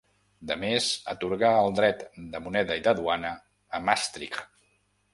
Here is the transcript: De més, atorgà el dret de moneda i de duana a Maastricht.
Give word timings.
De 0.51 0.55
més, 0.61 0.87
atorgà 1.13 1.51
el 1.67 1.77
dret 1.81 2.03
de 2.33 2.43
moneda 2.49 2.81
i 2.83 2.85
de 2.91 2.97
duana 3.03 3.37
a 3.81 3.87
Maastricht. 3.89 4.53